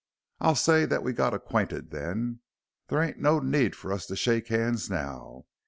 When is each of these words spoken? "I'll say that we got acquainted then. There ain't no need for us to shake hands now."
"I'll 0.39 0.55
say 0.55 0.85
that 0.85 1.03
we 1.03 1.13
got 1.13 1.35
acquainted 1.35 1.91
then. 1.91 2.39
There 2.87 3.03
ain't 3.03 3.19
no 3.19 3.39
need 3.39 3.75
for 3.75 3.93
us 3.93 4.07
to 4.07 4.15
shake 4.15 4.47
hands 4.47 4.89
now." 4.89 5.45